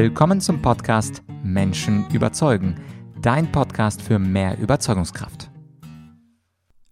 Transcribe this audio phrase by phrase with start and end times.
[0.00, 2.76] Willkommen zum Podcast Menschen überzeugen,
[3.20, 5.50] dein Podcast für mehr Überzeugungskraft.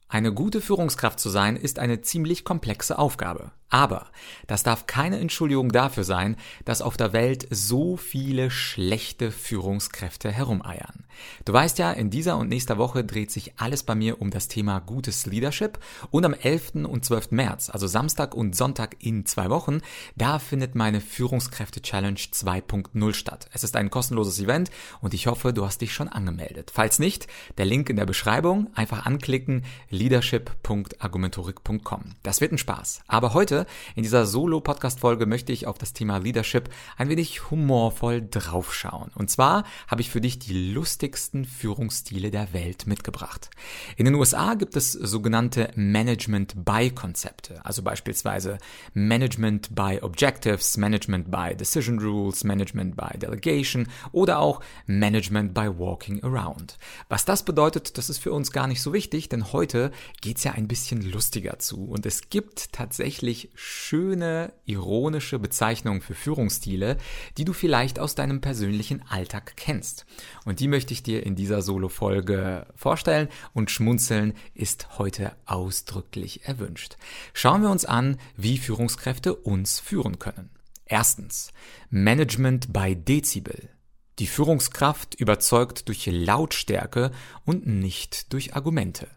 [0.08, 3.52] Eine gute Führungskraft zu sein, ist eine ziemlich komplexe Aufgabe.
[3.68, 4.06] Aber
[4.46, 11.04] das darf keine Entschuldigung dafür sein, dass auf der Welt so viele schlechte Führungskräfte herumeiern.
[11.44, 14.48] Du weißt ja, in dieser und nächster Woche dreht sich alles bei mir um das
[14.48, 15.78] Thema gutes Leadership
[16.10, 16.86] und am 11.
[16.86, 17.32] und 12.
[17.32, 19.80] März, also Samstag und Sonntag in zwei Wochen,
[20.14, 23.48] da findet meine Führungskräfte Challenge 2.0 statt.
[23.52, 26.70] Es ist ein kostenloses Event und ich hoffe, du hast dich schon angemeldet.
[26.72, 27.26] Falls nicht,
[27.58, 32.14] der Link in der Beschreibung, einfach anklicken leadership.argumentorik.com.
[32.22, 33.00] Das wird ein Spaß.
[33.06, 38.26] Aber heute heute, in dieser Solo-Podcast-Folge, möchte ich auf das Thema Leadership ein wenig humorvoll
[38.30, 39.10] draufschauen.
[39.14, 43.50] Und zwar habe ich für dich die lustigsten Führungsstile der Welt mitgebracht.
[43.96, 48.58] In den USA gibt es sogenannte Management-by-Konzepte, also beispielsweise
[48.92, 56.22] Management by Objectives, Management by Decision Rules, Management by Delegation oder auch Management by Walking
[56.22, 56.76] Around.
[57.08, 60.44] Was das bedeutet, das ist für uns gar nicht so wichtig, denn heute geht es
[60.44, 66.96] ja ein bisschen lustiger zu und es gibt tatsächlich schöne, ironische Bezeichnungen für Führungsstile,
[67.38, 70.06] die du vielleicht aus deinem persönlichen Alltag kennst.
[70.44, 76.96] Und die möchte ich dir in dieser Solo-Folge vorstellen und schmunzeln ist heute ausdrücklich erwünscht.
[77.32, 80.50] Schauen wir uns an, wie Führungskräfte uns führen können.
[80.84, 81.52] Erstens,
[81.90, 83.70] Management bei Dezibel.
[84.18, 87.10] Die Führungskraft überzeugt durch Lautstärke
[87.44, 89.08] und nicht durch Argumente.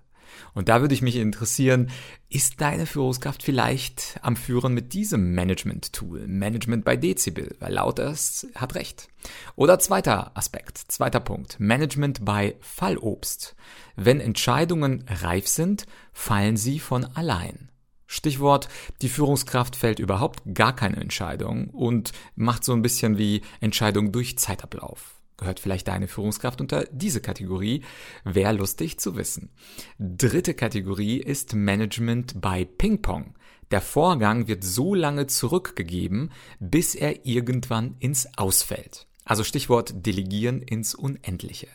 [0.53, 1.89] Und da würde ich mich interessieren,
[2.29, 8.47] ist deine Führungskraft vielleicht am Führen mit diesem Management-Tool, Management bei Dezibel, weil lauter ist,
[8.55, 9.07] hat recht.
[9.55, 13.55] Oder zweiter Aspekt, zweiter Punkt, Management bei Fallobst.
[13.95, 17.69] Wenn Entscheidungen reif sind, fallen sie von allein.
[18.07, 18.69] Stichwort,
[19.03, 24.37] die Führungskraft fällt überhaupt gar keine Entscheidung und macht so ein bisschen wie Entscheidung durch
[24.37, 27.83] Zeitablauf gehört vielleicht deine Führungskraft unter diese Kategorie.
[28.23, 29.49] Wäre lustig zu wissen.
[29.97, 33.35] Dritte Kategorie ist Management bei Ping-Pong.
[33.71, 39.08] Der Vorgang wird so lange zurückgegeben, bis er irgendwann ins Ausfällt.
[39.29, 41.67] Also Stichwort Delegieren ins Unendliche.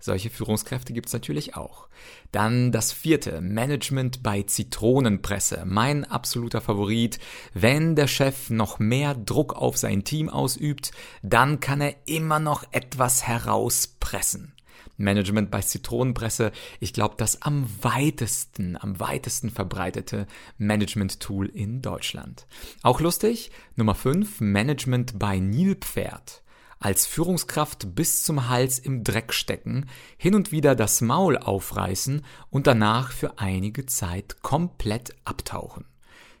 [0.00, 1.88] Solche Führungskräfte gibt's natürlich auch.
[2.30, 5.64] Dann das vierte, Management bei Zitronenpresse.
[5.66, 7.18] Mein absoluter Favorit.
[7.52, 10.92] Wenn der Chef noch mehr Druck auf sein Team ausübt,
[11.22, 14.54] dann kann er immer noch etwas herauspressen.
[14.96, 16.50] Management bei Zitronenpresse,
[16.80, 22.46] ich glaube, das am weitesten, am weitesten verbreitete Management-Tool in Deutschland.
[22.82, 26.42] Auch lustig, Nummer 5, Management bei Nilpferd
[26.82, 32.66] als Führungskraft bis zum Hals im Dreck stecken, hin und wieder das Maul aufreißen und
[32.66, 35.84] danach für einige Zeit komplett abtauchen.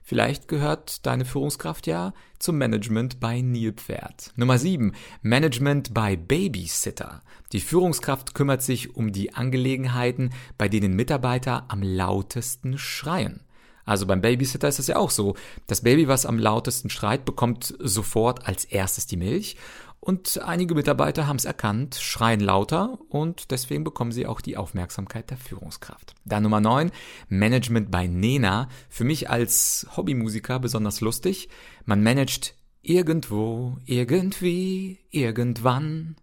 [0.02, 4.32] Vielleicht gehört deine Führungskraft ja zum Management bei Nilpferd.
[4.34, 4.92] Nummer 7.
[5.22, 7.22] Management bei Babysitter.
[7.52, 13.42] Die Führungskraft kümmert sich um die Angelegenheiten, bei denen Mitarbeiter am lautesten schreien.
[13.84, 15.36] Also beim Babysitter ist es ja auch so.
[15.66, 19.56] Das Baby, was am lautesten schreit, bekommt sofort als erstes die Milch
[20.04, 25.30] und einige Mitarbeiter haben es erkannt, schreien lauter und deswegen bekommen sie auch die Aufmerksamkeit
[25.30, 26.16] der Führungskraft.
[26.24, 26.90] Dann Nummer 9,
[27.28, 28.68] Management bei Nena.
[28.88, 31.50] Für mich als Hobbymusiker besonders lustig.
[31.84, 36.16] Man managt irgendwo, irgendwie, irgendwann.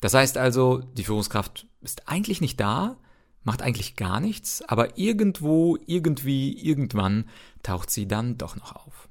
[0.00, 2.96] Das heißt also, die Führungskraft ist eigentlich nicht da,
[3.42, 7.28] macht eigentlich gar nichts, aber irgendwo, irgendwie, irgendwann
[7.64, 9.08] taucht sie dann doch noch auf.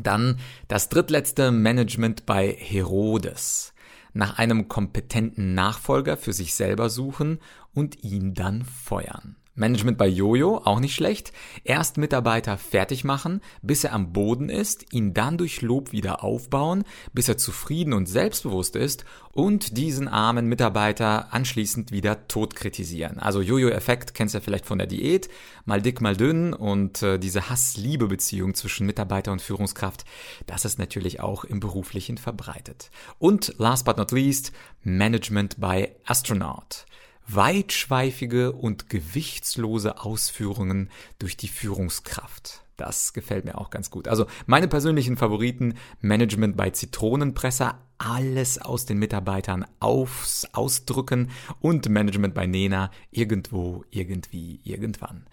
[0.00, 0.38] Dann
[0.68, 3.72] das drittletzte Management bei Herodes.
[4.12, 7.40] Nach einem kompetenten Nachfolger für sich selber suchen
[7.74, 9.36] und ihn dann feuern.
[9.54, 11.32] Management bei Jojo, auch nicht schlecht.
[11.62, 16.84] Erst Mitarbeiter fertig machen, bis er am Boden ist, ihn dann durch Lob wieder aufbauen,
[17.12, 23.18] bis er zufrieden und selbstbewusst ist und diesen armen Mitarbeiter anschließend wieder tot kritisieren.
[23.18, 25.28] Also Jojo-Effekt kennst du ja vielleicht von der Diät,
[25.64, 30.04] mal dick, mal dünn und äh, diese Hass-Liebe-Beziehung zwischen Mitarbeiter und Führungskraft,
[30.46, 32.90] das ist natürlich auch im Beruflichen verbreitet.
[33.18, 34.52] Und last but not least,
[34.82, 36.86] Management by Astronaut
[37.26, 42.64] weitschweifige und gewichtslose Ausführungen durch die Führungskraft.
[42.76, 44.08] Das gefällt mir auch ganz gut.
[44.08, 51.30] Also meine persönlichen Favoriten Management bei Zitronenpresser, alles aus den Mitarbeitern aufs Ausdrücken
[51.60, 55.26] und Management bei Nena irgendwo, irgendwie, irgendwann.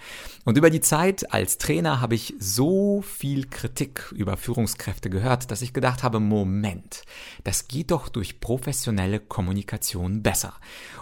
[0.46, 5.62] Und über die Zeit als Trainer habe ich so viel Kritik über Führungskräfte gehört, dass
[5.62, 7.04] ich gedacht habe, Moment,
[7.44, 10.54] das geht doch durch professionelle Kommunikation besser.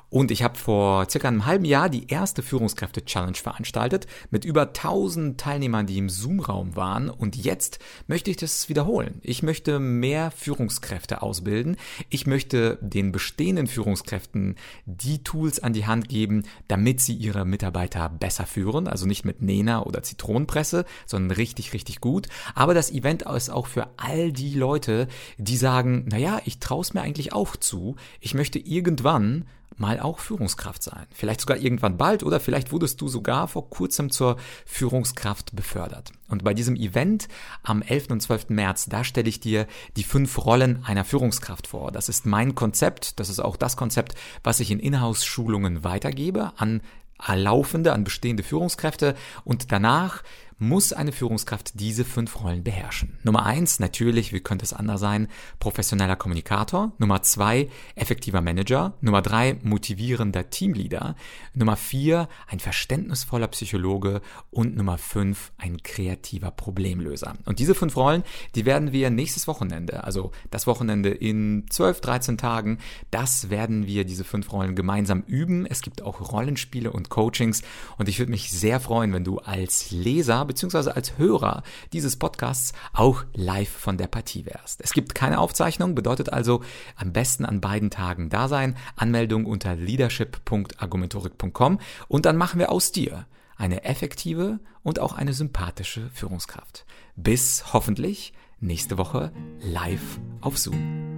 [0.09, 5.39] Und ich habe vor circa einem halben Jahr die erste Führungskräfte-Challenge veranstaltet mit über 1000
[5.39, 7.09] Teilnehmern, die im Zoom-Raum waren.
[7.09, 9.19] Und jetzt möchte ich das wiederholen.
[9.21, 11.77] Ich möchte mehr Führungskräfte ausbilden weiterzubilden.
[12.09, 14.55] Ich möchte den bestehenden Führungskräften
[14.85, 18.87] die Tools an die Hand geben, damit sie ihre Mitarbeiter besser führen.
[18.87, 22.27] Also nicht mit Nena oder Zitronenpresse, sondern richtig, richtig gut.
[22.55, 25.07] Aber das Event ist auch für all die Leute,
[25.37, 27.95] die sagen, naja, ich traue es mir eigentlich auch zu.
[28.19, 29.45] Ich möchte irgendwann
[29.79, 31.05] mal auch Führungskraft sein.
[31.13, 36.11] Vielleicht sogar irgendwann bald oder vielleicht wurdest du sogar vor kurzem zur Führungskraft befördert.
[36.27, 37.27] Und bei diesem Event
[37.63, 38.09] am 11.
[38.09, 38.49] und 12.
[38.49, 41.91] März, da stelle ich dir die fünf Rollen einer Führungskraft vor.
[41.91, 46.81] Das ist mein Konzept, das ist auch das Konzept, was ich in Inhouse-Schulungen weitergebe an
[47.27, 50.23] laufende, an bestehende Führungskräfte und danach
[50.59, 53.17] muss eine Führungskraft diese fünf Rollen beherrschen.
[53.23, 55.29] Nummer eins, natürlich, wie könnte es anders sein,
[55.59, 56.91] professioneller Kommunikator.
[56.97, 58.93] Nummer zwei, effektiver Manager.
[59.01, 61.15] Nummer drei, motivierender Teamleader.
[61.53, 64.21] Nummer vier, ein verständnisvoller Psychologe.
[64.51, 67.35] Und Nummer fünf, ein kreativer Problemlöser.
[67.45, 68.23] Und diese fünf Rollen,
[68.55, 72.79] die werden wir nächstes Wochenende, also das Wochenende in 12, 13 Tagen,
[73.11, 75.65] das werden wir diese fünf Rollen gemeinsam üben.
[75.65, 77.61] Es gibt auch Rollenspiele und Coachings.
[77.97, 81.63] Und ich würde mich sehr freuen, wenn du als Leser beziehungsweise als Hörer
[81.93, 84.81] dieses Podcasts auch live von der Partie wärst.
[84.81, 86.61] Es gibt keine Aufzeichnung, bedeutet also
[86.97, 88.75] am besten an beiden Tagen da sein.
[88.97, 91.79] Anmeldung unter leadership.argumentorik.com
[92.09, 93.25] und dann machen wir aus dir
[93.55, 96.85] eine effektive und auch eine sympathische Führungskraft.
[97.15, 99.31] Bis hoffentlich nächste Woche
[99.61, 101.08] live auf Zoom.